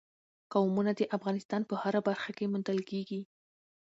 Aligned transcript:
قومونه 0.53 0.91
د 0.95 1.01
افغانستان 1.17 1.61
په 1.69 1.75
هره 1.81 1.99
برخه 2.07 2.31
کې 2.37 2.49
موندل 2.51 2.79
کېږي. 2.89 3.21